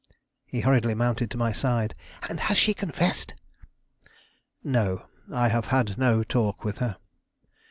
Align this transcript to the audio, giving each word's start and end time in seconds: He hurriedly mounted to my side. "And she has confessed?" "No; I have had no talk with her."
He 0.47 0.61
hurriedly 0.61 0.95
mounted 0.95 1.29
to 1.29 1.37
my 1.37 1.51
side. 1.51 1.93
"And 2.27 2.41
she 2.57 2.71
has 2.71 2.79
confessed?" 2.79 3.35
"No; 4.63 5.05
I 5.31 5.49
have 5.49 5.65
had 5.65 5.95
no 5.99 6.23
talk 6.23 6.63
with 6.63 6.79
her." 6.79 6.97